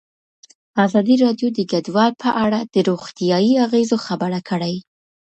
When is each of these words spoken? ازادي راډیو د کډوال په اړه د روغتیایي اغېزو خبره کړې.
ازادي 0.85 1.15
راډیو 1.23 1.47
د 1.53 1.59
کډوال 1.71 2.11
په 2.23 2.29
اړه 2.43 2.59
د 2.73 2.75
روغتیایي 2.89 3.53
اغېزو 3.65 3.97
خبره 4.07 4.39
کړې. 4.49 4.75